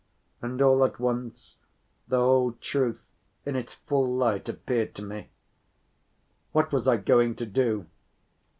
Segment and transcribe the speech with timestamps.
[0.41, 1.57] And all at once
[2.07, 3.03] the whole truth
[3.45, 5.29] in its full light appeared to me;
[6.53, 7.85] what was I going to do?